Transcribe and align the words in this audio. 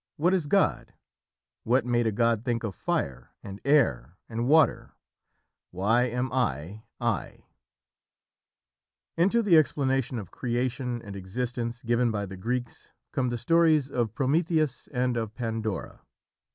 "What 0.17 0.33
is 0.33 0.47
God?" 0.47 0.95
"What 1.63 1.85
made 1.85 2.07
a 2.07 2.11
God 2.11 2.43
think 2.43 2.63
of 2.63 2.73
fire 2.73 3.35
and 3.43 3.61
air 3.63 4.17
and 4.27 4.47
water?" 4.47 4.93
"Why 5.69 6.05
am 6.05 6.33
I, 6.33 6.81
I?" 6.99 7.45
Into 9.15 9.43
the 9.43 9.57
explanation 9.59 10.17
of 10.17 10.31
creation 10.31 11.03
and 11.03 11.15
existence 11.15 11.83
given 11.83 12.09
by 12.09 12.25
the 12.25 12.35
Greeks 12.35 12.91
come 13.11 13.29
the 13.29 13.37
stories 13.37 13.91
of 13.91 14.15
Prometheus 14.15 14.89
and 14.91 15.15
of 15.17 15.35
Pandora. 15.35 16.01